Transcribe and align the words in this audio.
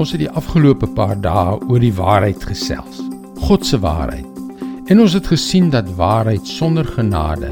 Ons 0.00 0.14
het 0.14 0.22
die 0.22 0.30
afgelope 0.32 0.88
paar 0.96 1.18
dae 1.20 1.58
oor 1.68 1.82
die 1.82 1.92
waarheid 1.92 2.40
gesels. 2.48 3.02
God 3.44 3.66
se 3.68 3.76
waarheid. 3.82 4.24
En 4.88 5.02
ons 5.04 5.12
het 5.12 5.26
gesien 5.28 5.68
dat 5.74 5.90
waarheid 5.98 6.46
sonder 6.48 6.88
genade 6.88 7.50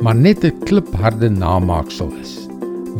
maar 0.00 0.16
net 0.16 0.44
'n 0.44 0.64
klipharde 0.64 1.28
namaaksel 1.28 2.08
is. 2.22 2.48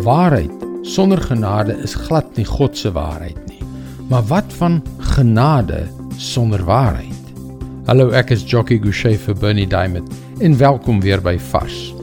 Waarheid 0.05 0.53
sonder 0.83 1.21
genade 1.21 1.73
is 1.83 1.95
glad 1.95 2.37
nie 2.37 2.45
God 2.45 2.77
se 2.77 2.93
waarheid 2.93 3.41
nie. 3.49 3.65
Maar 4.09 4.23
wat 4.23 4.53
van 4.53 4.83
genade 4.99 5.89
sonder 6.17 6.65
waarheid? 6.65 7.25
Hallo, 7.87 8.11
ek 8.11 8.31
is 8.31 8.45
Jockey 8.45 8.79
Gouchee 8.79 9.19
vir 9.19 9.35
Bernie 9.35 9.67
Diamond 9.67 10.13
en 10.41 10.59
welkom 10.59 11.01
weer 11.01 11.23
by 11.23 11.39
Vars. 11.39 11.95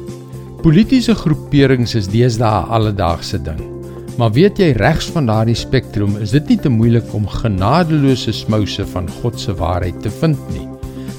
Politiese 0.61 1.15
groeperings 1.15 1.95
is 1.95 2.07
deesdae 2.07 2.65
'n 2.65 2.69
alledaagse 2.69 3.41
ding. 3.41 3.76
Maar 4.17 4.31
weet 4.33 4.57
jy 4.57 4.71
regs 4.73 5.11
van 5.13 5.27
daardie 5.29 5.55
spektrum 5.57 6.15
is 6.17 6.31
dit 6.33 6.47
nie 6.49 6.57
te 6.57 6.71
moeilik 6.73 7.11
om 7.13 7.27
genadeloose 7.29 8.33
smouse 8.33 8.81
van 8.89 9.05
God 9.19 9.37
se 9.37 9.53
waarheid 9.59 9.99
te 10.01 10.09
vind 10.09 10.39
nie. 10.55 10.65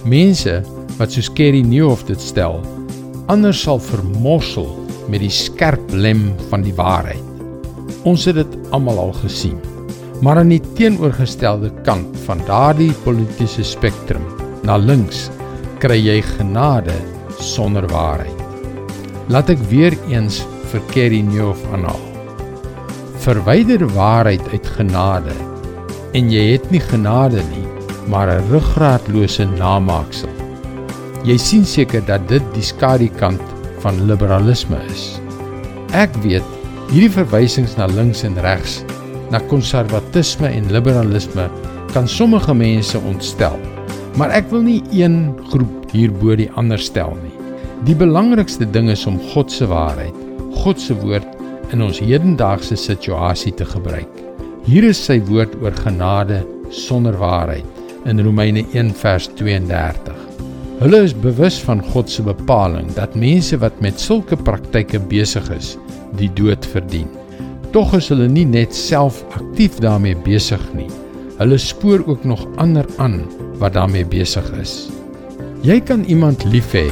Mense 0.02 0.56
wat 0.98 1.14
soos 1.14 1.28
Kerry 1.38 1.60
Nieuwhof 1.62 2.02
dit 2.08 2.18
stel, 2.18 2.58
anders 3.30 3.60
sal 3.62 3.78
vermorsel 3.78 4.66
met 5.06 5.22
die 5.22 5.30
skerp 5.30 5.94
lem 5.94 6.32
van 6.50 6.66
die 6.66 6.74
waarheid. 6.74 7.22
Ons 8.02 8.26
het 8.26 8.40
dit 8.40 8.58
almal 8.74 8.98
al 8.98 9.14
gesien. 9.20 9.60
Maar 10.18 10.42
aan 10.42 10.50
die 10.50 10.62
teenoorgestelde 10.74 11.70
kant 11.86 12.18
van 12.26 12.42
daardie 12.50 12.90
politieke 13.04 13.62
spektrum, 13.62 14.26
na 14.66 14.74
links, 14.74 15.28
kry 15.78 16.00
jy 16.02 16.18
genade 16.34 16.98
sonder 17.38 17.86
waarheid. 17.94 18.42
Laat 19.30 19.54
ek 19.54 19.62
weer 19.70 19.94
eens 20.10 20.42
vir 20.72 20.82
Kerry 20.90 21.22
Nieuwhof 21.22 21.62
aanhaal 21.70 22.07
verwyder 23.28 23.82
waarheid 23.92 24.40
uit 24.52 24.66
genade. 24.78 25.34
En 26.16 26.30
jy 26.32 26.54
het 26.54 26.70
nie 26.72 26.80
genade 26.80 27.42
nie 27.52 27.66
maar 28.08 28.30
'n 28.32 28.46
ruggraatlose 28.48 29.44
namaaksel. 29.44 30.32
Jy 31.28 31.36
sien 31.36 31.64
seker 31.64 32.00
dat 32.04 32.28
dit 32.28 32.42
die 32.54 32.62
skadukant 32.62 33.42
van 33.84 34.06
liberalisme 34.08 34.78
is. 34.88 35.20
Ek 35.92 36.08
weet 36.24 36.44
hierdie 36.88 37.12
verwysings 37.12 37.76
na 37.76 37.86
links 37.86 38.22
en 38.24 38.40
regs 38.40 38.82
na 39.30 39.38
konservatisme 39.38 40.48
en 40.48 40.72
liberalisme 40.72 41.50
kan 41.92 42.08
sommige 42.08 42.54
mense 42.54 42.98
ontstel. 42.98 43.58
Maar 44.16 44.30
ek 44.30 44.48
wil 44.50 44.62
nie 44.62 44.82
een 44.90 45.36
groep 45.50 45.90
hierbo 45.92 46.36
die 46.36 46.50
ander 46.54 46.78
stel 46.78 47.12
nie. 47.22 47.36
Die 47.84 47.96
belangrikste 47.96 48.70
ding 48.70 48.88
is 48.90 49.06
om 49.06 49.20
God 49.34 49.52
se 49.52 49.66
waarheid 49.66 50.16
God 50.64 50.80
se 50.80 50.94
woord 50.94 51.37
in 51.72 51.82
ons 51.84 52.00
hedendaagse 52.00 52.76
situasie 52.78 53.52
te 53.54 53.66
gebruik. 53.68 54.10
Hier 54.68 54.84
is 54.88 55.00
sy 55.00 55.18
woord 55.28 55.54
oor 55.62 55.74
genade 55.84 56.42
sonder 56.74 57.16
waarheid 57.20 58.06
in 58.08 58.20
Romeine 58.24 58.64
1 58.72 58.92
vers 59.00 59.28
32. 59.38 60.16
Hulle 60.78 61.00
is 61.02 61.14
bewus 61.16 61.58
van 61.66 61.80
God 61.90 62.10
se 62.10 62.22
bepaling 62.22 62.92
dat 62.94 63.16
mense 63.18 63.56
wat 63.58 63.80
met 63.82 64.00
sulke 64.00 64.36
praktyke 64.36 65.00
besig 65.10 65.48
is, 65.56 65.72
die 66.20 66.30
dood 66.38 66.66
verdien. 66.72 67.08
Tog 67.74 67.96
is 67.98 68.08
hulle 68.12 68.28
nie 68.30 68.46
net 68.48 68.76
self 68.76 69.20
aktief 69.36 69.80
daarmee 69.82 70.16
besig 70.24 70.62
nie. 70.76 70.88
Hulle 71.38 71.58
spoor 71.60 72.04
ook 72.06 72.24
nog 72.24 72.46
ander 72.62 72.86
aan 73.02 73.20
wat 73.58 73.74
daarmee 73.74 74.06
besig 74.06 74.46
is. 74.60 74.86
Jy 75.66 75.80
kan 75.82 76.06
iemand 76.06 76.46
lief 76.46 76.70
hê 76.76 76.86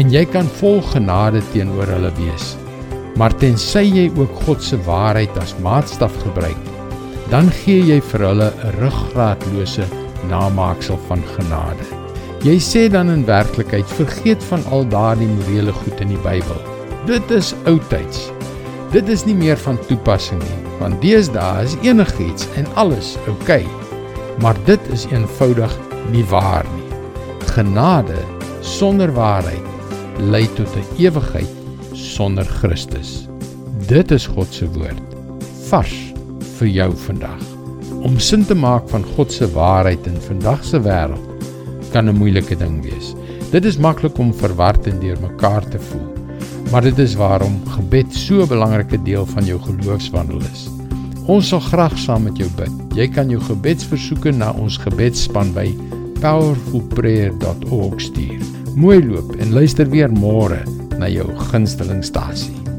en 0.00 0.10
jy 0.10 0.24
kan 0.32 0.48
vol 0.58 0.82
genade 0.90 1.42
teenoor 1.54 1.88
hulle 1.90 2.10
wees. 2.18 2.56
Maar 3.16 3.34
tensy 3.36 3.82
jy 3.86 4.10
ook 4.16 4.42
God 4.46 4.62
se 4.62 4.78
waarheid 4.86 5.38
as 5.38 5.54
maatstaf 5.62 6.14
gebruik, 6.22 6.68
dan 7.30 7.50
gee 7.62 7.82
jy 7.86 8.00
vir 8.12 8.26
hulle 8.26 8.50
'n 8.50 8.74
ruggraatlose 8.80 9.86
namaaksel 10.28 10.98
van 11.08 11.22
genade. 11.36 11.86
Jy 12.42 12.56
sê 12.58 12.88
dan 12.90 13.10
in 13.10 13.24
werklikheid 13.24 13.88
vergeet 13.98 14.44
van 14.44 14.64
al 14.70 14.88
daardie 14.88 15.28
morele 15.28 15.72
goed 15.72 16.00
in 16.00 16.08
die 16.08 16.22
Bybel. 16.24 16.60
Dit 17.06 17.30
is 17.30 17.54
oudtyds. 17.64 18.30
Dit 18.92 19.08
is 19.08 19.24
nie 19.24 19.34
meer 19.34 19.56
van 19.56 19.78
toepassing 19.86 20.40
nie, 20.42 20.60
want 20.80 21.00
deesdae 21.02 21.64
is 21.64 21.76
enigiets 21.82 22.48
en 22.56 22.66
alles 22.74 23.16
oukei. 23.26 23.64
Okay. 23.64 23.80
Maar 24.40 24.56
dit 24.64 24.80
is 24.92 25.06
eenvoudig 25.12 25.78
nie 26.10 26.24
waar 26.24 26.66
nie. 26.74 26.88
Genade 27.54 28.18
sonder 28.60 29.12
waarheid 29.12 29.66
lei 30.18 30.46
tot 30.54 30.76
'n 30.76 30.84
ewigheid 30.96 31.59
sonder 32.00 32.44
Christus. 32.44 33.28
Dit 33.88 34.10
is 34.10 34.26
God 34.26 34.52
se 34.54 34.66
woord 34.74 35.02
vars 35.70 35.94
vir 36.58 36.68
jou 36.72 36.88
vandag. 37.04 37.42
Om 38.02 38.18
sin 38.18 38.44
te 38.48 38.56
maak 38.56 38.88
van 38.90 39.04
God 39.14 39.32
se 39.32 39.46
waarheid 39.54 40.06
in 40.08 40.18
vandag 40.24 40.64
se 40.66 40.80
wêreld 40.82 41.26
kan 41.92 42.08
'n 42.08 42.16
moeilike 42.16 42.56
ding 42.56 42.82
wees. 42.82 43.14
Dit 43.50 43.64
is 43.64 43.78
maklik 43.78 44.18
om 44.18 44.34
verward 44.34 44.86
en 44.86 45.00
deurmekaar 45.00 45.68
te 45.68 45.78
voel. 45.78 46.08
Maar 46.70 46.82
dit 46.82 46.98
is 46.98 47.14
waarom 47.14 47.60
gebed 47.66 48.14
so 48.14 48.42
'n 48.42 48.48
belangrike 48.48 49.02
deel 49.02 49.26
van 49.26 49.44
jou 49.44 49.60
geloofswandel 49.60 50.40
is. 50.52 50.68
Ons 51.26 51.48
sal 51.48 51.60
graag 51.60 51.98
saam 51.98 52.22
met 52.22 52.36
jou 52.36 52.48
bid. 52.56 52.72
Jy 52.94 53.08
kan 53.08 53.30
jou 53.30 53.40
gebedsversoeke 53.40 54.30
na 54.30 54.52
ons 54.52 54.76
gebedsspan 54.76 55.52
by 55.52 55.74
powerfulprayer.org 56.20 58.00
stuur. 58.00 58.40
Mooi 58.76 59.06
loop 59.06 59.36
en 59.36 59.52
luister 59.52 59.90
weer 59.90 60.10
môre 60.10 60.79
na 61.00 61.08
jou 61.08 61.32
gunstelingstasie. 61.50 62.69